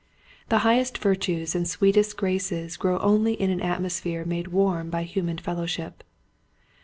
[0.49, 5.37] The highest virtues and sweetest graces grow only in an atmosphere made warm by human
[5.37, 6.03] fellowship.